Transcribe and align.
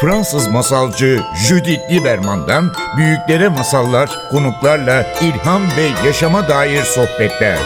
Fransız 0.00 0.48
masalcı 0.48 1.20
Judith 1.48 1.92
Lieberman'dan 1.92 2.64
büyüklere 2.96 3.48
masallar, 3.48 4.10
konuklarla 4.30 5.06
ilham 5.22 5.62
ve 5.62 6.06
yaşama 6.06 6.48
dair 6.48 6.82
sohbetler. 6.82 7.58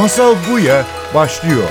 Masal 0.00 0.34
Buya 0.50 0.84
başlıyor. 1.14 1.68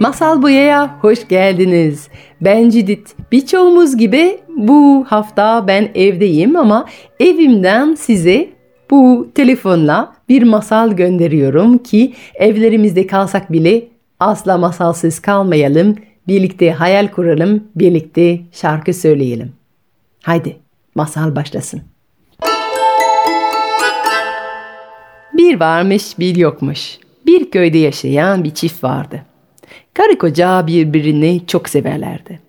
Masal 0.00 0.42
Buya'ya 0.42 0.96
hoş 1.00 1.28
geldiniz. 1.28 2.08
Ben 2.40 2.70
Cidit. 2.70 3.16
Birçoğumuz 3.32 3.96
gibi 3.96 4.40
bu 4.56 5.06
hafta 5.08 5.66
ben 5.68 5.88
evdeyim 5.94 6.56
ama 6.56 6.86
evimden 7.20 7.94
size 7.94 8.55
bu 8.90 9.28
telefonla 9.34 10.14
bir 10.28 10.42
masal 10.42 10.92
gönderiyorum 10.92 11.78
ki 11.78 12.14
evlerimizde 12.34 13.06
kalsak 13.06 13.52
bile 13.52 13.88
asla 14.20 14.58
masalsız 14.58 15.20
kalmayalım. 15.20 15.96
Birlikte 16.28 16.72
hayal 16.72 17.08
kuralım, 17.08 17.64
birlikte 17.76 18.40
şarkı 18.52 18.94
söyleyelim. 18.94 19.52
Haydi 20.22 20.56
masal 20.94 21.36
başlasın. 21.36 21.82
Bir 25.32 25.60
varmış 25.60 26.18
bir 26.18 26.36
yokmuş. 26.36 26.98
Bir 27.26 27.50
köyde 27.50 27.78
yaşayan 27.78 28.44
bir 28.44 28.54
çift 28.54 28.84
vardı. 28.84 29.22
Karı 29.94 30.18
koca 30.18 30.66
birbirini 30.66 31.46
çok 31.46 31.68
severlerdi. 31.68 32.45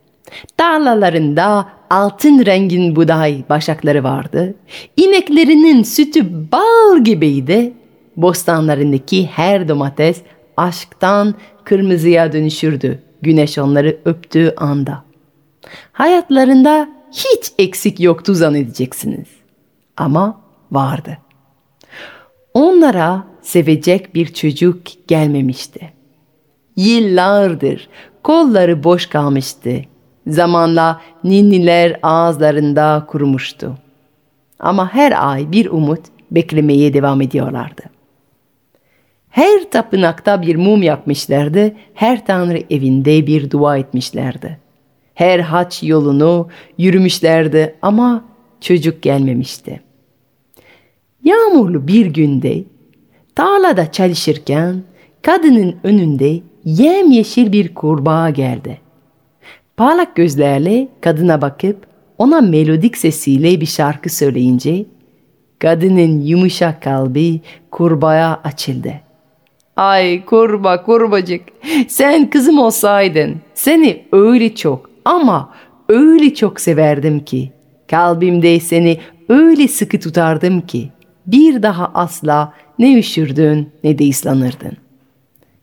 Tarlalarında 0.57 1.69
altın 1.89 2.45
rengin 2.45 2.95
buğday 2.95 3.43
başakları 3.49 4.03
vardı. 4.03 4.55
İneklerinin 4.97 5.83
sütü 5.83 6.51
bal 6.51 7.03
gibiydi. 7.03 7.73
Bostanlarındaki 8.17 9.27
her 9.27 9.67
domates 9.67 10.21
aşktan 10.57 11.35
kırmızıya 11.63 12.33
dönüşürdü 12.33 13.03
güneş 13.21 13.57
onları 13.57 13.97
öptüğü 14.05 14.53
anda. 14.57 15.03
Hayatlarında 15.91 16.89
hiç 17.11 17.51
eksik 17.59 17.99
yoktu 17.99 18.33
zannedeceksiniz. 18.33 19.27
Ama 19.97 20.41
vardı. 20.71 21.17
Onlara 22.53 23.27
sevecek 23.41 24.15
bir 24.15 24.33
çocuk 24.33 24.81
gelmemişti. 25.07 25.93
Yıllardır 26.75 27.89
kolları 28.23 28.83
boş 28.83 29.05
kalmıştı. 29.05 29.81
Zamanla 30.27 31.01
ninniler 31.23 31.99
ağızlarında 32.03 33.05
kurumuştu. 33.07 33.77
Ama 34.59 34.93
her 34.93 35.29
ay 35.31 35.51
bir 35.51 35.65
umut 35.65 36.01
beklemeye 36.31 36.93
devam 36.93 37.21
ediyorlardı. 37.21 37.83
Her 39.29 39.69
tapınakta 39.71 40.41
bir 40.41 40.55
mum 40.55 40.83
yakmışlardı, 40.83 41.73
her 41.93 42.25
tanrı 42.25 42.63
evinde 42.69 43.27
bir 43.27 43.51
dua 43.51 43.77
etmişlerdi. 43.77 44.59
Her 45.13 45.39
haç 45.39 45.83
yolunu 45.83 46.47
yürümüşlerdi 46.77 47.75
ama 47.81 48.25
çocuk 48.61 49.01
gelmemişti. 49.01 49.81
Yağmurlu 51.23 51.87
bir 51.87 52.05
günde 52.05 52.63
tarlada 53.35 53.91
çalışırken 53.91 54.83
kadının 55.21 55.75
önünde 55.83 56.39
yemyeşil 56.65 57.51
bir 57.51 57.73
kurbağa 57.73 58.29
geldi. 58.29 58.86
Parlak 59.77 60.15
gözlerle 60.15 60.87
kadına 61.01 61.41
bakıp 61.41 61.87
ona 62.17 62.41
melodik 62.41 62.97
sesiyle 62.97 63.61
bir 63.61 63.65
şarkı 63.65 64.09
söyleyince 64.09 64.85
kadının 65.59 66.19
yumuşak 66.19 66.81
kalbi 66.83 67.41
kurbağaya 67.71 68.41
açıldı. 68.43 68.93
Ay 69.75 70.25
kurba 70.25 70.83
kurbacık 70.83 71.41
sen 71.87 72.29
kızım 72.29 72.59
olsaydın 72.59 73.35
seni 73.53 74.03
öyle 74.11 74.55
çok 74.55 74.89
ama 75.05 75.53
öyle 75.89 76.33
çok 76.33 76.59
severdim 76.59 77.19
ki 77.19 77.51
kalbimde 77.89 78.59
seni 78.59 78.99
öyle 79.29 79.67
sıkı 79.67 79.99
tutardım 79.99 80.61
ki 80.61 80.89
bir 81.27 81.63
daha 81.63 81.91
asla 81.93 82.53
ne 82.79 82.99
üşürdün 82.99 83.69
ne 83.83 83.97
de 83.97 84.09
ıslanırdın. 84.09 84.77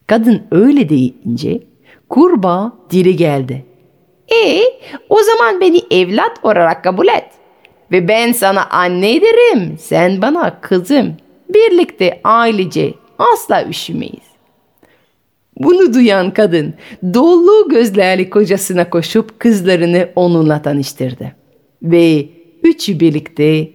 Kadın 0.06 0.42
öyle 0.50 0.88
deyince 0.88 1.60
kurbağa 2.08 2.72
dili 2.90 3.16
geldi. 3.16 3.73
E 4.34 4.62
o 5.08 5.22
zaman 5.22 5.60
beni 5.60 5.82
evlat 5.90 6.38
olarak 6.42 6.84
kabul 6.84 7.08
et. 7.08 7.24
Ve 7.92 8.08
ben 8.08 8.32
sana 8.32 8.66
anne 8.70 9.20
derim, 9.20 9.76
sen 9.78 10.22
bana 10.22 10.60
kızım. 10.60 11.16
Birlikte 11.48 12.20
ailece 12.24 12.94
asla 13.18 13.68
üşümeyiz. 13.68 14.34
Bunu 15.58 15.94
duyan 15.94 16.30
kadın 16.30 16.74
dolu 17.14 17.68
gözlerli 17.68 18.30
kocasına 18.30 18.90
koşup 18.90 19.40
kızlarını 19.40 20.08
onunla 20.16 20.62
tanıştırdı. 20.62 21.32
Ve 21.82 22.28
üçü 22.62 23.00
birlikte 23.00 23.70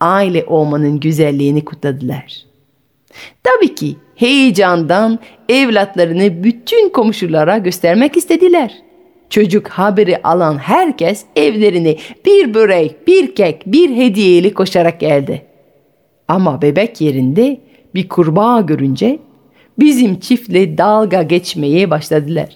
aile 0.00 0.44
olmanın 0.44 1.00
güzelliğini 1.00 1.64
kutladılar. 1.64 2.46
Tabii 3.42 3.74
ki 3.74 3.96
heyecandan 4.14 5.18
evlatlarını 5.48 6.44
bütün 6.44 6.88
komşulara 6.88 7.58
göstermek 7.58 8.16
istediler. 8.16 8.85
Çocuk 9.30 9.68
haberi 9.68 10.22
alan 10.22 10.58
herkes 10.58 11.24
evlerine 11.36 11.96
bir 12.24 12.54
börek, 12.54 13.06
bir 13.06 13.34
kek, 13.34 13.62
bir 13.66 13.96
hediyeli 13.96 14.54
koşarak 14.54 15.00
geldi. 15.00 15.42
Ama 16.28 16.62
bebek 16.62 17.00
yerinde 17.00 17.60
bir 17.94 18.08
kurbağa 18.08 18.60
görünce 18.60 19.18
bizim 19.78 20.20
çiftle 20.20 20.78
dalga 20.78 21.22
geçmeye 21.22 21.90
başladılar. 21.90 22.48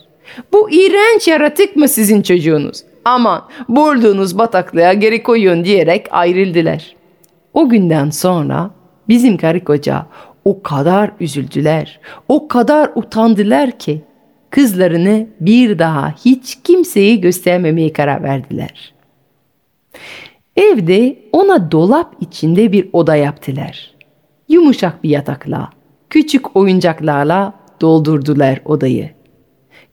Bu 0.53 0.71
iğrenç 0.71 1.29
yaratık 1.29 1.77
mı 1.77 1.89
sizin 1.89 2.23
çocuğunuz? 2.23 2.83
Aman 3.05 3.43
bulduğunuz 3.69 4.39
bataklığa 4.39 4.93
geri 4.93 5.23
koyun 5.23 5.65
diyerek 5.65 6.07
ayrıldılar. 6.11 6.97
O 7.55 7.69
günden 7.69 8.11
sonra 8.11 8.71
bizim 9.09 9.37
karı 9.37 9.65
koca 9.65 10.07
o 10.45 10.63
kadar 10.63 11.11
üzüldüler, 11.21 12.01
o 12.29 12.49
kadar 12.49 12.91
utandılar 12.95 13.79
ki 13.79 14.03
kızlarını 14.51 15.27
bir 15.41 15.79
daha 15.79 16.15
hiç 16.25 16.59
kimseyi 16.65 17.21
göstermemeye 17.21 17.93
karar 17.93 18.23
verdiler. 18.23 18.95
Evde 20.57 21.17
ona 21.33 21.71
dolap 21.71 22.15
içinde 22.21 22.73
bir 22.73 22.89
oda 22.93 23.17
yaptılar. 23.17 23.95
Yumuşak 24.49 25.05
bir 25.05 25.11
yatakla, 25.11 25.71
küçük 26.11 26.57
oyuncaklarla 26.57 27.55
doldurdular 27.81 28.61
odayı. 28.65 29.11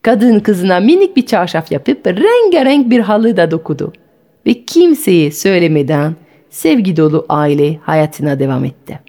Kadın 0.02 0.40
kızına 0.40 0.80
minik 0.80 1.16
bir 1.16 1.26
çarşaf 1.26 1.72
yapıp 1.72 2.06
rengarenk 2.06 2.90
bir 2.90 3.00
halı 3.00 3.36
da 3.36 3.50
dokudu. 3.50 3.92
Ve 4.46 4.64
kimseye 4.64 5.30
söylemeden 5.30 6.16
sevgi 6.50 6.96
dolu 6.96 7.26
aile 7.28 7.76
hayatına 7.82 8.38
devam 8.38 8.64
etti. 8.64 9.00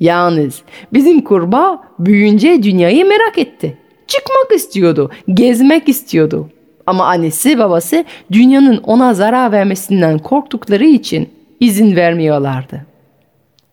Yalnız 0.00 0.62
bizim 0.92 1.20
kurbağa 1.20 1.82
büyüyünce 1.98 2.62
dünyayı 2.62 3.06
merak 3.06 3.38
etti. 3.38 3.78
Çıkmak 4.12 4.52
istiyordu, 4.56 5.10
gezmek 5.34 5.88
istiyordu. 5.88 6.48
Ama 6.86 7.06
annesi 7.06 7.58
babası 7.58 8.04
dünyanın 8.32 8.76
ona 8.76 9.14
zarar 9.14 9.52
vermesinden 9.52 10.18
korktukları 10.18 10.84
için 10.84 11.28
izin 11.60 11.96
vermiyorlardı. 11.96 12.86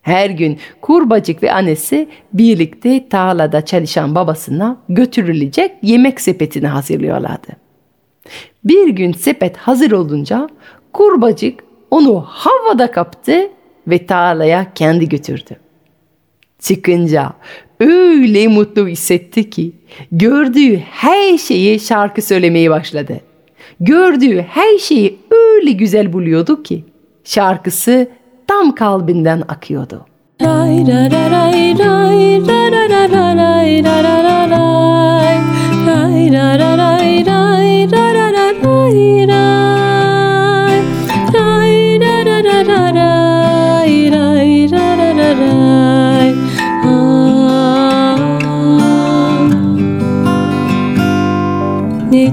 Her 0.01 0.29
gün 0.29 0.59
kurbacık 0.81 1.44
ve 1.44 1.53
annesi 1.53 2.09
birlikte 2.33 3.09
tarlada 3.09 3.66
çalışan 3.66 4.16
babasına 4.16 4.77
götürülecek 4.89 5.72
yemek 5.81 6.22
sepetini 6.22 6.67
hazırlıyorlardı. 6.67 7.47
Bir 8.63 8.89
gün 8.89 9.13
sepet 9.13 9.57
hazır 9.57 9.91
olunca 9.91 10.50
kurbacık 10.94 11.59
onu 11.91 12.21
havada 12.27 12.91
kaptı 12.91 13.50
ve 13.88 14.06
tarlaya 14.06 14.73
kendi 14.75 15.09
götürdü. 15.09 15.56
Çıkınca 16.59 17.33
öyle 17.79 18.47
mutlu 18.47 18.87
hissetti 18.87 19.49
ki 19.49 19.71
gördüğü 20.11 20.77
her 20.77 21.38
şeyi 21.38 21.79
şarkı 21.79 22.21
söylemeye 22.21 22.69
başladı. 22.69 23.19
Gördüğü 23.79 24.41
her 24.41 24.77
şeyi 24.77 25.17
öyle 25.31 25.71
güzel 25.71 26.13
buluyordu 26.13 26.63
ki 26.63 26.83
şarkısı 27.23 28.07
tam 28.47 28.75
kalbinden 28.75 29.44
akıyordu. 29.47 30.06
Lay 30.41 30.85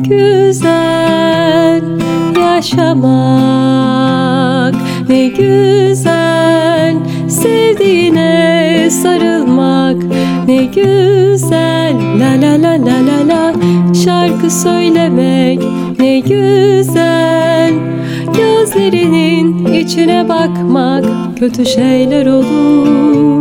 güzel 0.08 1.82
yaşamak. 2.40 3.86
Ne 5.08 5.26
güzel 5.28 6.96
sevdiğine 7.28 8.88
sarılmak. 8.90 9.96
Ne 10.48 10.64
güzel 10.64 11.94
La 12.20 12.30
la 12.42 12.62
la 12.62 12.72
la 12.72 12.96
la 13.06 13.28
la 13.28 13.52
Şarkı 14.04 14.50
söylemek. 14.50 15.62
Ne 15.98 16.20
güzel 16.20 17.72
Gözlerinin 18.36 19.66
içine 19.74 20.28
bakmak. 20.28 21.04
Kötü 21.38 21.66
şeyler 21.66 22.26
olur 22.26 23.35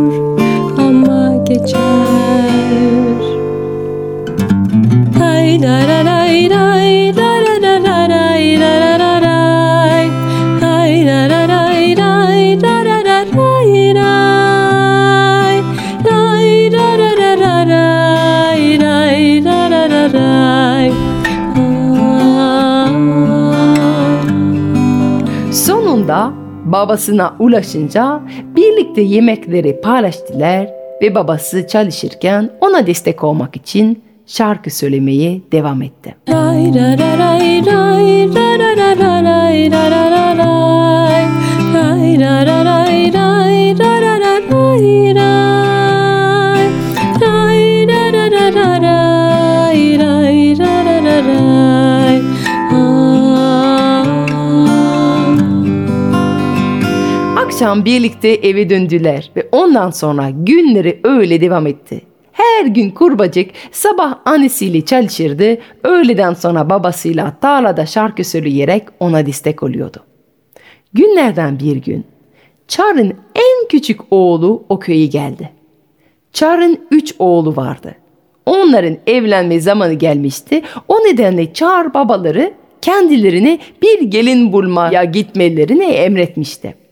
babasına 26.96 27.36
ulaşınca 27.38 28.20
birlikte 28.56 29.00
yemekleri 29.00 29.80
paylaştılar 29.80 30.68
ve 31.02 31.14
babası 31.14 31.66
çalışırken 31.66 32.50
ona 32.60 32.86
destek 32.86 33.24
olmak 33.24 33.56
için 33.56 34.02
şarkı 34.26 34.70
söylemeye 34.70 35.40
devam 35.52 35.82
etti. 35.82 36.14
Akşam 57.56 57.84
birlikte 57.84 58.28
eve 58.28 58.70
döndüler 58.70 59.30
ve 59.36 59.48
ondan 59.52 59.90
sonra 59.90 60.30
günleri 60.30 61.00
öyle 61.04 61.40
devam 61.40 61.66
etti. 61.66 62.00
Her 62.32 62.66
gün 62.66 62.90
kurbacık 62.90 63.50
sabah 63.72 64.18
annesiyle 64.24 64.84
çalışırdı, 64.84 65.58
öğleden 65.84 66.34
sonra 66.34 66.70
babasıyla 66.70 67.36
tarlada 67.40 67.86
şarkı 67.86 68.24
söyleyerek 68.24 68.82
ona 69.00 69.26
destek 69.26 69.62
oluyordu. 69.62 69.98
Günlerden 70.92 71.58
bir 71.60 71.76
gün 71.76 72.04
Char'ın 72.68 73.14
en 73.34 73.68
küçük 73.68 74.00
oğlu 74.10 74.64
o 74.68 74.78
köye 74.78 75.06
geldi. 75.06 75.50
Char'ın 76.32 76.78
üç 76.90 77.14
oğlu 77.18 77.56
vardı. 77.56 77.94
Onların 78.46 78.96
evlenme 79.06 79.60
zamanı 79.60 79.94
gelmişti. 79.94 80.62
O 80.88 80.94
nedenle 80.98 81.52
Char 81.52 81.94
babaları 81.94 82.52
kendilerine 82.82 83.58
bir 83.82 84.02
gelin 84.02 84.52
bulmaya 84.52 85.04
gitmelerini 85.04 85.84
emretmişti. 85.84 86.85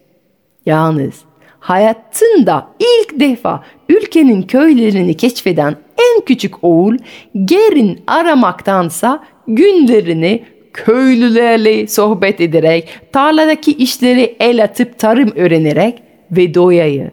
Yalnız 0.66 1.14
hayatında 1.61 2.69
ilk 2.78 3.20
defa 3.20 3.64
ülkenin 3.88 4.43
köylerini 4.43 5.16
keşfeden 5.16 5.76
en 5.99 6.25
küçük 6.25 6.64
oğul 6.64 6.96
gerin 7.44 8.00
aramaktansa 8.06 9.25
günlerini 9.49 10.44
köylülerle 10.72 11.87
sohbet 11.87 12.40
ederek, 12.40 13.00
tarladaki 13.12 13.72
işleri 13.72 14.37
el 14.40 14.64
atıp 14.64 14.99
tarım 14.99 15.32
öğrenerek 15.37 16.02
ve 16.31 16.55
doğayı, 16.55 17.11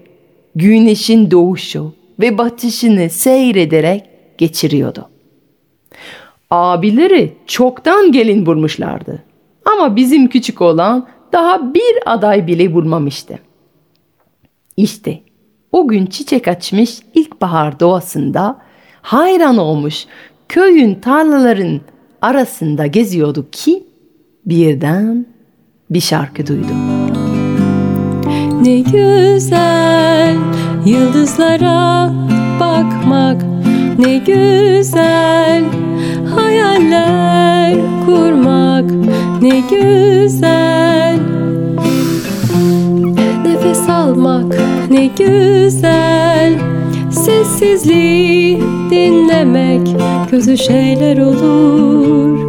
güneşin 0.55 1.31
doğuşu 1.31 1.93
ve 2.19 2.37
batışını 2.37 3.09
seyrederek 3.09 4.03
geçiriyordu. 4.37 5.09
Abileri 6.49 7.33
çoktan 7.47 8.11
gelin 8.11 8.45
bulmuşlardı. 8.45 9.23
Ama 9.65 9.95
bizim 9.95 10.27
küçük 10.27 10.61
olan 10.61 11.07
daha 11.33 11.73
bir 11.73 11.99
aday 12.05 12.47
bile 12.47 12.73
bulmamıştı. 12.73 13.39
İşte 14.77 15.19
o 15.71 15.87
gün 15.87 16.05
çiçek 16.05 16.47
açmış 16.47 16.99
ilkbahar 17.13 17.79
doğasında 17.79 18.57
hayran 19.01 19.57
olmuş 19.57 20.05
köyün 20.49 20.95
tarlaların 20.95 21.81
arasında 22.21 22.85
geziyordu 22.85 23.47
ki 23.51 23.83
birden 24.45 25.25
bir 25.89 26.01
şarkı 26.01 26.47
duydu. 26.47 26.71
Ne 28.61 28.79
güzel 28.79 30.35
yıldızlara 30.85 32.13
bakmak 32.59 33.41
Ne 33.99 34.17
güzel 34.17 35.63
hayaller 36.35 37.75
kurmak 38.05 38.91
Ne 39.41 39.59
güzel 39.69 40.70
ne 44.91 45.05
güzel 45.05 46.53
Sessizliği 47.11 48.57
dinlemek. 48.89 49.87
Kötü 50.31 50.57
şeyler 50.57 51.17
olur 51.17 52.39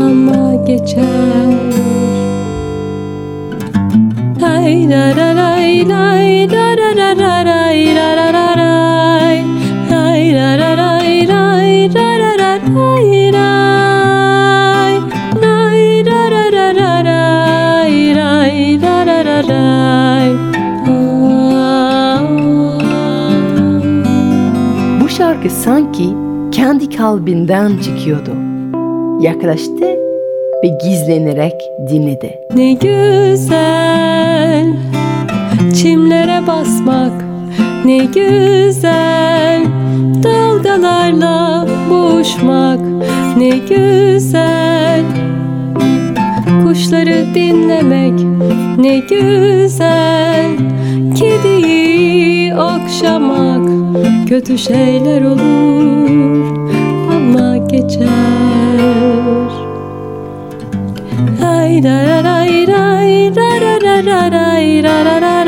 ama 0.00 0.64
geçer. 0.66 1.54
Lay 4.40 4.90
la 4.90 5.16
la 5.16 5.36
lay 5.36 5.88
lay 5.88 6.48
la 6.50 6.76
la 6.76 6.96
la 6.96 7.18
la 7.18 7.44
lay 7.44 7.94
la 7.94 8.16
la 8.16 8.32
la 8.32 8.47
sanki 25.98 26.14
kendi 26.52 26.90
kalbinden 26.96 27.78
çıkıyordu. 27.78 28.30
Yaklaştı 29.20 29.84
ve 30.64 30.68
gizlenerek 30.84 31.54
dinledi. 31.90 32.38
Ne 32.54 32.72
güzel 32.72 33.46
çimlere 35.74 36.46
basmak 36.46 37.24
ne 37.84 37.98
güzel 37.98 39.66
dalgalarla 40.22 41.66
boğuşmak 41.90 42.80
ne 43.36 43.48
güzel 43.48 45.02
kuşları 46.64 47.34
dinlemek 47.34 48.20
ne 48.78 48.98
güzel 48.98 50.50
kediyi 51.14 52.54
okşamak 52.54 53.68
kötü 54.28 54.58
şeyler 54.58 55.22
olur 55.22 56.46
ama 57.16 57.56
geçer 57.56 58.08
Lay 61.42 61.82
la 61.84 62.06
la 62.06 62.22
lay 62.24 62.66
lay 62.66 63.34
la 64.82 65.20
la 65.20 65.47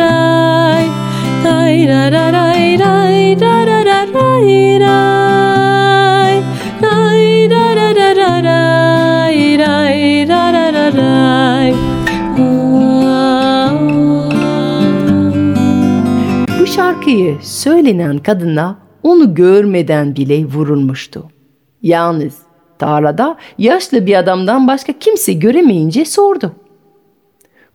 Bu 17.11 17.15
şarkıyı 17.15 17.39
söylenen 17.43 18.19
kadına 18.19 18.79
onu 19.03 19.35
görmeden 19.35 20.17
bile 20.17 20.45
vurulmuştu. 20.45 21.25
Yalnız 21.83 22.39
tarlada 22.79 23.37
yaşlı 23.59 24.07
bir 24.07 24.15
adamdan 24.15 24.69
başka 24.69 24.93
kimse 24.93 25.33
göremeyince 25.33 26.05
sordu. 26.05 26.53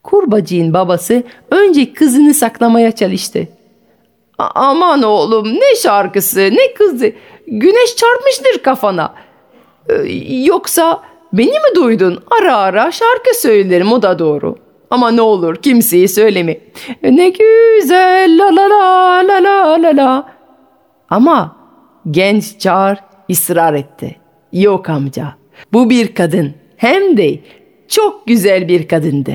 Kurbacığın 0.04 0.74
babası 0.74 1.24
önce 1.51 1.94
kızını 1.94 2.34
saklamaya 2.34 2.92
çalıştı. 2.92 3.48
"A- 4.38 4.50
Aman 4.56 5.04
oğlum 5.04 5.48
ne 5.56 5.75
şarkısı 5.75 6.39
ne 6.39 6.74
kızı 6.74 7.12
güneş 7.48 7.96
çarpmıştır 7.96 8.63
kafana. 8.63 9.13
Ee, 9.89 9.94
Yoksa 10.46 11.01
beni 11.34 11.51
mi 11.51 11.75
duydun? 11.75 12.24
Ara 12.42 12.58
ara 12.58 12.92
şarkı 12.92 13.36
söylerim 13.42 13.92
o 13.92 14.01
da 14.01 14.20
doğru. 14.20 14.56
Ama 14.89 15.12
ne 15.12 15.22
olur 15.22 15.56
kimseye 15.56 16.08
söyleme. 16.08 16.58
Ne 17.04 17.30
güzel 17.30 18.39
la 18.39 18.56
la 18.56 18.70
la 18.70 19.27
la 19.27 19.44
la 19.44 19.84
la 19.84 19.98
la. 19.98 20.34
Ama 21.10 21.56
genç 22.12 22.60
çağır 22.60 22.98
ısrar 23.32 23.74
etti. 23.74 24.15
Yok 24.54 24.89
amca 24.89 25.36
bu 25.74 25.89
bir 25.89 26.15
kadın 26.15 26.54
hem 26.77 27.18
de 27.18 27.39
çok 27.88 28.27
güzel 28.27 28.68
bir 28.68 28.88
kadındı. 28.88 29.34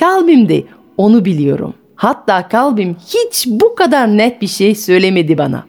Kalbimde 0.00 0.64
onu 0.96 1.24
biliyorum. 1.24 1.74
Hatta 1.94 2.48
kalbim 2.48 2.96
hiç 3.08 3.46
bu 3.46 3.74
kadar 3.74 4.18
net 4.18 4.42
bir 4.42 4.46
şey 4.46 4.74
söylemedi 4.74 5.38
bana. 5.38 5.64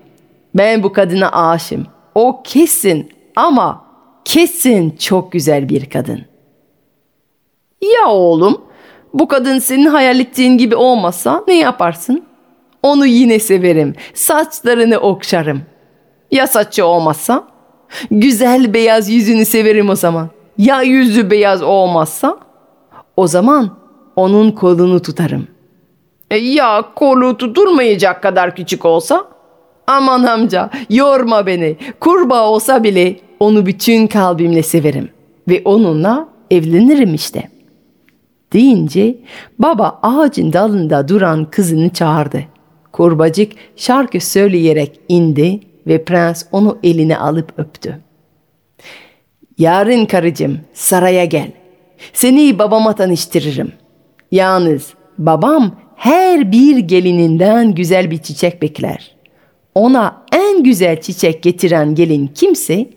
Ben 0.55 0.83
bu 0.83 0.93
kadına 0.93 1.31
aşığım. 1.31 1.87
O 2.15 2.43
kesin 2.43 3.09
ama 3.35 3.85
kesin 4.25 4.95
çok 4.99 5.31
güzel 5.31 5.69
bir 5.69 5.89
kadın. 5.89 6.21
Ya 7.81 8.11
oğlum, 8.11 8.61
bu 9.13 9.27
kadın 9.27 9.59
senin 9.59 9.85
hayal 9.85 10.19
ettiğin 10.19 10.57
gibi 10.57 10.75
olmasa 10.75 11.43
ne 11.47 11.57
yaparsın? 11.57 12.23
Onu 12.83 13.05
yine 13.05 13.39
severim. 13.39 13.95
Saçlarını 14.13 14.97
okşarım. 14.97 15.61
Ya 16.31 16.47
saçı 16.47 16.85
olmazsa? 16.85 17.43
Güzel 18.11 18.73
beyaz 18.73 19.09
yüzünü 19.09 19.45
severim 19.45 19.89
o 19.89 19.95
zaman. 19.95 20.29
Ya 20.57 20.81
yüzü 20.81 21.31
beyaz 21.31 21.61
olmazsa? 21.61 22.37
O 23.17 23.27
zaman 23.27 23.77
onun 24.15 24.51
kolunu 24.51 25.01
tutarım. 25.01 25.47
E 26.31 26.37
ya 26.37 26.85
kolu 26.95 27.37
tutulmayacak 27.37 28.23
kadar 28.23 28.55
küçük 28.55 28.85
olsa? 28.85 29.25
Aman 29.87 30.23
amca 30.23 30.69
yorma 30.89 31.45
beni. 31.45 31.77
Kurbağa 31.99 32.49
olsa 32.49 32.83
bile 32.83 33.19
onu 33.39 33.65
bütün 33.65 34.07
kalbimle 34.07 34.63
severim. 34.63 35.09
Ve 35.47 35.61
onunla 35.65 36.27
evlenirim 36.51 37.13
işte. 37.13 37.49
Deyince 38.53 39.17
baba 39.59 39.99
ağacın 40.03 40.53
dalında 40.53 41.07
duran 41.07 41.45
kızını 41.51 41.89
çağırdı. 41.89 42.43
Kurbacık 42.91 43.51
şarkı 43.75 44.19
söyleyerek 44.19 44.99
indi 45.09 45.59
ve 45.87 46.03
prens 46.03 46.43
onu 46.51 46.77
eline 46.83 47.17
alıp 47.17 47.53
öptü. 47.57 47.99
Yarın 49.57 50.05
karıcığım 50.05 50.59
saraya 50.73 51.25
gel. 51.25 51.51
Seni 52.13 52.59
babama 52.59 52.95
tanıştırırım. 52.95 53.71
Yalnız 54.31 54.93
babam 55.17 55.75
her 55.95 56.51
bir 56.51 56.77
gelininden 56.77 57.75
güzel 57.75 58.11
bir 58.11 58.17
çiçek 58.17 58.61
bekler. 58.61 59.15
Ona 59.75 60.23
en 60.31 60.63
güzel 60.63 61.01
çiçek 61.01 61.43
getiren 61.43 61.95
gelin 61.95 62.27
kimse 62.27 62.89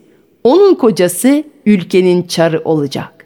onun 0.45 0.75
kocası 0.75 1.45
ülkenin 1.67 2.23
çarı 2.23 2.61
olacak. 2.65 3.22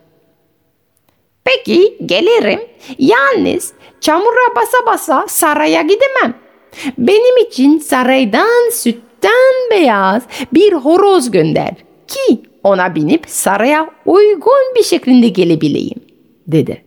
Peki 1.57 1.99
gelirim. 2.07 2.61
Yalnız 2.99 3.73
çamura 4.01 4.57
basa 4.57 4.87
basa 4.87 5.25
saraya 5.29 5.83
gidemem. 5.83 6.35
Benim 6.99 7.47
için 7.47 7.79
saraydan 7.79 8.71
sütten 8.73 9.71
beyaz 9.71 10.23
bir 10.55 10.73
horoz 10.73 11.31
gönder 11.31 11.75
ki 12.09 12.43
ona 12.63 12.95
binip 12.95 13.25
saraya 13.27 13.91
uygun 14.07 14.75
bir 14.77 14.83
şekilde 14.83 15.29
gelebileyim, 15.29 16.01
dedi. 16.47 16.85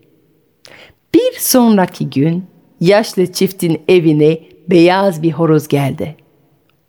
Bir 1.14 1.40
sonraki 1.40 2.10
gün 2.10 2.44
yaşlı 2.80 3.32
çiftin 3.32 3.82
evine 3.88 4.40
beyaz 4.68 5.24
bir 5.24 5.32
horoz 5.32 5.68
geldi. 5.68 6.16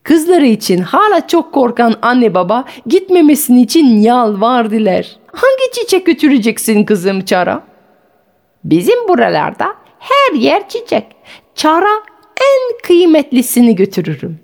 Kızları 0.02 0.46
için 0.46 0.78
hala 0.78 1.26
çok 1.26 1.54
korkan 1.54 1.94
anne 2.02 2.34
baba 2.34 2.64
gitmemesini 2.86 3.62
için 3.62 3.86
yalvardılar. 3.86 5.06
Hangi 5.32 5.72
çiçek 5.72 6.06
götüreceksin 6.06 6.84
kızım 6.84 7.20
çara? 7.24 7.69
Bizim 8.64 9.08
buralarda 9.08 9.66
her 9.98 10.38
yer 10.38 10.68
çiçek. 10.68 11.04
Çara 11.54 12.02
en 12.40 12.78
kıymetlisini 12.82 13.76
götürürüm. 13.76 14.38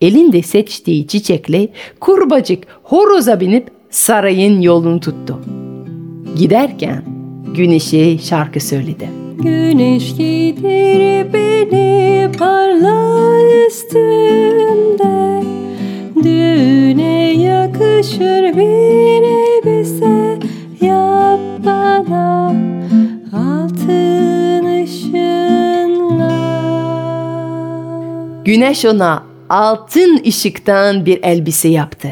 Elinde 0.00 0.42
seçtiği 0.42 1.06
çiçekle 1.06 1.68
kurbacık 2.00 2.64
horoza 2.82 3.40
binip 3.40 3.70
sarayın 3.90 4.60
yolunu 4.60 5.00
tuttu. 5.00 5.38
Giderken 6.36 7.04
güneşe 7.56 8.18
şarkı 8.18 8.60
söyledi. 8.60 9.08
Güneş 9.38 10.16
gider 10.16 11.32
beni 11.32 12.32
parla 12.38 13.08
üstünde 13.66 15.42
Düğüne 16.22 17.32
yakışır 17.32 18.56
bir 18.56 19.22
elbise 19.22 20.38
Yap 20.80 21.40
bana 21.64 22.67
Güneş 28.48 28.84
ona 28.84 29.22
altın 29.48 30.22
ışıktan 30.26 31.06
bir 31.06 31.22
elbise 31.22 31.68
yaptı. 31.68 32.08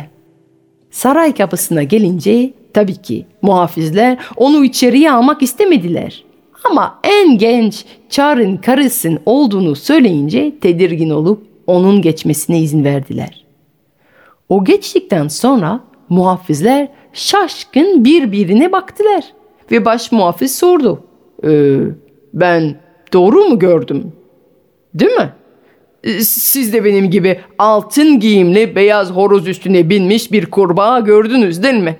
Saray 0.90 1.34
kapısına 1.34 1.82
gelince 1.82 2.54
tabii 2.74 2.96
ki 2.96 3.26
muhafizler 3.42 4.18
onu 4.36 4.64
içeriye 4.64 5.12
almak 5.12 5.42
istemediler. 5.42 6.24
Ama 6.70 7.00
en 7.04 7.38
genç 7.38 7.84
Çar'ın 8.08 8.56
karısın 8.56 9.18
olduğunu 9.26 9.76
söyleyince 9.76 10.52
tedirgin 10.60 11.10
olup 11.10 11.46
onun 11.66 12.02
geçmesine 12.02 12.60
izin 12.60 12.84
verdiler. 12.84 13.44
O 14.48 14.64
geçtikten 14.64 15.28
sonra 15.28 15.80
muhafizler 16.08 16.88
şaşkın 17.12 18.04
birbirine 18.04 18.72
baktılar 18.72 19.24
ve 19.70 19.84
baş 19.84 20.12
muhafiz 20.12 20.54
sordu. 20.54 21.04
"Ee, 21.44 21.78
ben 22.34 22.80
doğru 23.12 23.44
mu 23.44 23.58
gördüm? 23.58 24.12
Değil 24.94 25.12
mi? 25.12 25.32
Ee, 26.06 26.20
Siz 26.20 26.72
de 26.72 26.84
benim 26.84 27.10
gibi 27.10 27.40
altın 27.58 28.20
giyimli 28.20 28.76
beyaz 28.76 29.10
horoz 29.10 29.48
üstüne 29.48 29.90
binmiş 29.90 30.32
bir 30.32 30.46
kurbağa 30.46 31.00
gördünüz 31.00 31.62
değil 31.62 31.82
mi? 31.82 31.96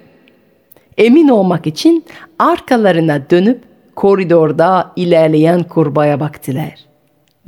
Emin 0.99 1.29
olmak 1.29 1.67
için 1.67 2.05
arkalarına 2.39 3.31
dönüp 3.31 3.61
koridorda 3.95 4.93
ilerleyen 4.97 5.63
kurbağaya 5.63 6.21
baktılar. 6.21 6.75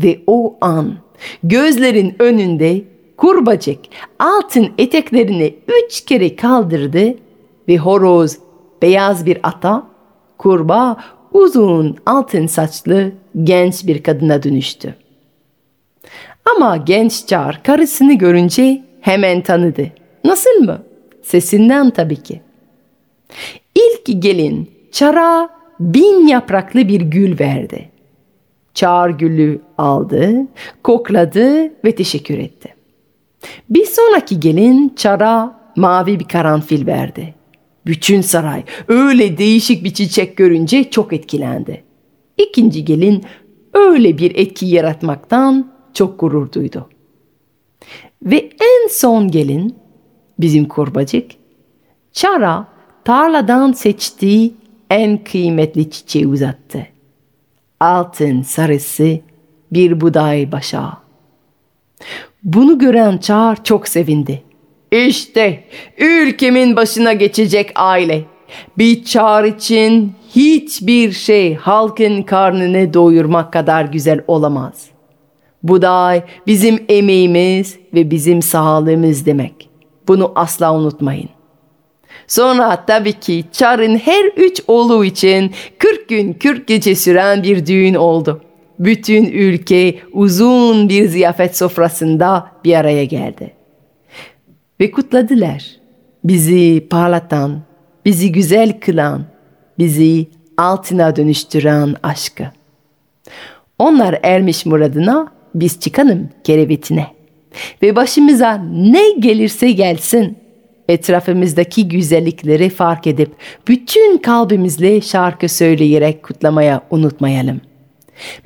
Ve 0.03 0.21
o 0.27 0.57
an 0.61 0.95
gözlerin 1.43 2.17
önünde 2.19 2.83
kurbacık 3.17 3.79
altın 4.19 4.69
eteklerini 4.79 5.55
üç 5.85 6.05
kere 6.05 6.37
kaldırdı 6.37 7.15
ve 7.69 7.77
horoz 7.77 8.39
beyaz 8.83 9.27
bir 9.27 9.39
ata, 9.43 9.87
kurbağa 10.39 10.97
uzun 11.33 11.97
altın 12.07 12.47
saçlı 12.47 13.13
genç 13.45 13.87
bir 13.87 14.03
kadına 14.03 14.43
dönüştü. 14.43 14.95
Ama 16.57 16.77
genç 16.77 17.27
çar 17.27 17.63
karısını 17.63 18.15
görünce 18.15 18.83
hemen 19.01 19.43
tanıdı. 19.43 19.87
Nasıl 20.25 20.61
mı? 20.61 20.83
Sesinden 21.23 21.91
tabii 21.91 22.23
ki. 22.23 22.41
İlk 23.75 24.23
gelin 24.23 24.71
çara 24.93 25.51
bin 25.81 26.27
yapraklı 26.27 26.89
bir 26.89 27.01
gül 27.01 27.39
verdi. 27.39 27.89
Çar 28.75 29.11
gülü 29.11 29.61
aldı, 29.79 30.47
kokladı 30.83 31.63
ve 31.85 31.95
teşekkür 31.95 32.39
etti. 32.39 32.75
Bir 33.71 33.85
sonraki 33.85 34.41
gelin 34.41 34.93
çara 34.97 35.61
mavi 35.77 36.21
bir 36.21 36.29
karanfil 36.29 36.87
verdi. 36.87 37.35
Bütün 37.87 38.21
saray 38.21 38.63
öyle 38.89 39.39
değişik 39.39 39.85
bir 39.85 39.95
çiçek 39.95 40.37
görünce 40.37 40.91
çok 40.91 41.13
etkilendi. 41.13 41.85
İkinci 42.39 42.85
gelin 42.85 43.25
öyle 43.75 44.19
bir 44.19 44.37
etki 44.37 44.67
yaratmaktan 44.67 45.78
çok 45.99 46.21
gurur 46.21 46.53
duydu. 46.53 46.89
Ve 48.23 48.51
en 48.61 48.89
son 48.89 49.31
gelin 49.31 49.77
bizim 50.39 50.69
kurbacık 50.69 51.31
Çara 52.13 52.67
tarladan 53.05 53.73
seçtiği 53.73 54.55
en 54.91 55.25
kıymetli 55.25 55.91
çiçeği 55.91 56.27
uzattı. 56.27 56.87
Altın 57.81 58.43
sarısı 58.43 59.21
bir 59.73 60.01
buday 60.01 60.53
başağı. 60.53 60.93
Bunu 62.43 62.79
gören 62.79 63.19
Çar 63.19 63.65
çok 63.65 63.89
sevindi. 63.89 64.43
İşte 64.93 65.65
ülkemin 65.99 66.77
başına 66.77 67.13
geçecek 67.13 67.73
aile. 67.75 68.25
Bir 68.79 69.05
çağ 69.05 69.47
için 69.47 70.13
hiçbir 70.35 71.13
şey 71.13 71.55
halkın 71.55 72.23
karnını 72.23 72.95
doyurmak 72.95 73.53
kadar 73.53 73.85
güzel 73.85 74.21
olamaz. 74.27 74.98
Buday 75.63 76.23
bizim 76.47 76.85
emeğimiz 76.89 77.79
ve 77.95 78.11
bizim 78.11 78.43
sağlığımız 78.43 79.27
demek. 79.27 79.71
Bunu 80.09 80.33
asla 80.35 80.75
unutmayın. 80.75 81.29
Sonra 82.27 82.85
tabii 82.87 83.13
ki 83.13 83.45
Çar'ın 83.53 83.97
her 83.97 84.25
üç 84.25 84.63
oğlu 84.67 85.05
için 85.05 85.53
40 85.79 86.09
gün 86.09 86.33
40 86.33 86.67
gece 86.67 86.95
süren 86.95 87.43
bir 87.43 87.67
düğün 87.67 87.95
oldu. 87.95 88.43
Bütün 88.79 89.25
ülke 89.25 89.99
uzun 90.13 90.89
bir 90.89 91.09
ziyafet 91.09 91.57
sofrasında 91.57 92.51
bir 92.65 92.75
araya 92.75 93.05
geldi. 93.05 93.53
Ve 94.81 94.91
kutladılar. 94.91 95.65
Bizi 96.25 96.87
parlatan, 96.91 97.61
bizi 98.05 98.33
güzel 98.33 98.81
kılan, 98.81 99.25
bizi 99.79 100.27
altına 100.57 101.17
dönüştüren 101.17 101.95
aşkı. 102.03 102.45
Onlar 103.79 104.19
ermiş 104.23 104.67
muradına, 104.67 105.33
biz 105.55 105.81
çıkanım 105.81 106.29
kerevetine. 106.45 107.07
Ve 107.83 107.97
başımıza 107.97 108.63
ne 108.73 109.11
gelirse 109.11 109.71
gelsin 109.71 110.37
etrafımızdaki 110.89 111.89
güzellikleri 111.89 112.71
fark 112.71 113.07
edip 113.07 113.31
bütün 113.69 114.19
kalbimizle 114.19 115.01
şarkı 115.01 115.49
söyleyerek 115.49 116.23
kutlamaya 116.23 116.81
unutmayalım. 116.91 117.61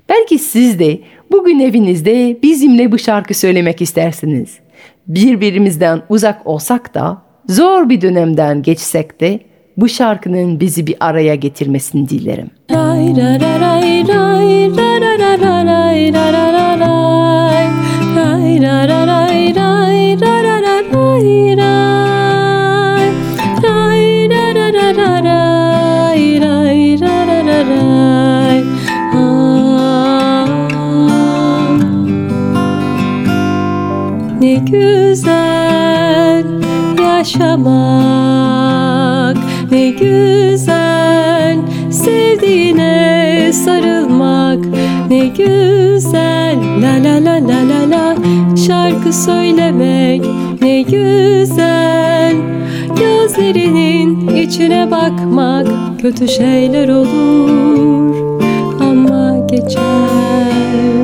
Belki 0.08 0.38
siz 0.38 0.78
de 0.78 1.00
bugün 1.30 1.60
evinizde 1.60 2.38
bizimle 2.42 2.92
bu 2.92 2.98
şarkı 2.98 3.34
söylemek 3.34 3.82
istersiniz. 3.82 4.58
Birbirimizden 5.06 6.02
uzak 6.08 6.46
olsak 6.46 6.94
da 6.94 7.22
zor 7.48 7.88
bir 7.88 8.00
dönemden 8.00 8.62
geçsek 8.62 9.20
de 9.20 9.40
bu 9.76 9.88
şarkının 9.88 10.60
bizi 10.60 10.86
bir 10.86 10.96
araya 11.00 11.34
getirmesini 11.34 12.08
dilerim. 12.08 12.50
que 34.72 35.01
şarkı 49.02 49.12
söylemek 49.12 50.24
ne 50.62 50.82
güzel. 50.82 52.36
Gözlerinin 52.98 54.36
içine 54.36 54.90
bakmak 54.90 55.66
kötü 56.00 56.28
şeyler 56.28 56.88
olur. 56.88 58.14
Ama 58.80 59.46
geçer. 59.46 61.01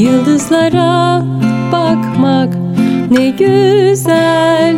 Yıldızlara 0.00 1.22
bakmak 1.72 2.54
ne 3.10 3.30
güzel. 3.30 4.76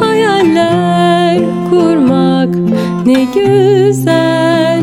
Hayaller 0.00 1.38
kurmak 1.70 2.54
ne 3.06 3.26
güzel. 3.34 4.82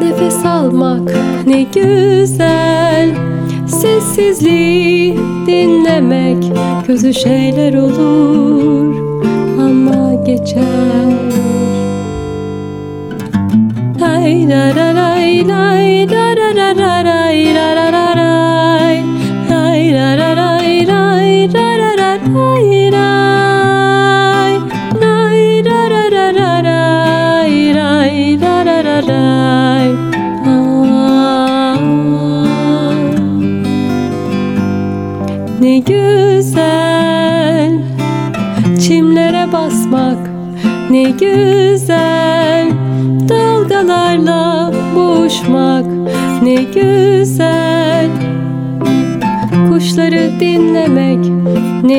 Nefes 0.00 0.46
almak 0.46 1.14
ne 1.46 1.62
güzel. 1.62 3.10
Sessizliği 3.66 5.18
dinlemek 5.46 6.44
Gözü 6.86 7.14
şeyler 7.14 7.74
olur 7.74 8.94
ama 9.60 10.14
geçer. 10.26 11.12
Lay 14.00 14.48
la 14.48 14.76
la 14.76 14.94
lay 14.94 15.48
lay 15.48 16.06
la 16.10 16.36
la 16.36 16.76
la 16.76 17.04
la 17.04 17.23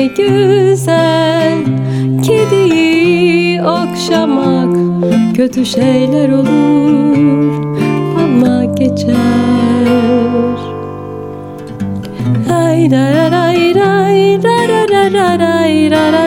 güzel. 0.08 1.58
Kediyi 2.22 3.62
okşamak 3.62 4.76
Kötü 5.36 5.66
şeyler 5.66 6.28
olur. 6.28 7.64
Ama 8.24 8.64
geçer. 8.64 9.16
Ay 12.52 12.90
da 12.90 13.12
ra 13.12 13.30
ra 13.30 13.46
ray 13.46 13.74
ray 13.74 14.42
ray 14.44 15.12
ray 15.12 15.12
ray 15.12 15.90
ray 15.90 15.90
ray 15.90 16.25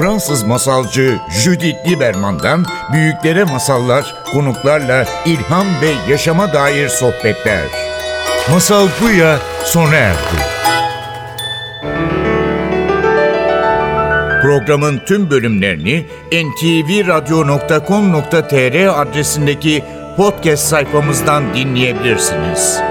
Fransız 0.00 0.42
masalcı 0.42 1.18
Judith 1.30 1.88
Lieberman'dan 1.88 2.64
büyüklere 2.92 3.44
masallar, 3.44 4.14
konuklarla 4.32 5.06
ilham 5.26 5.66
ve 5.82 6.12
yaşama 6.12 6.52
dair 6.52 6.88
sohbetler. 6.88 7.64
Masal 8.50 8.88
Buya 9.00 9.38
sona 9.64 9.94
erdi. 9.94 10.18
Programın 14.42 15.00
tüm 15.06 15.30
bölümlerini 15.30 16.06
ntvradio.com.tr 16.32 19.00
adresindeki 19.00 19.84
podcast 20.16 20.68
sayfamızdan 20.68 21.54
dinleyebilirsiniz. 21.54 22.89